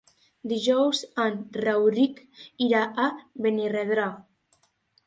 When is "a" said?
3.05-3.07